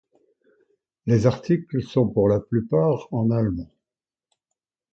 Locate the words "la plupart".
2.27-3.07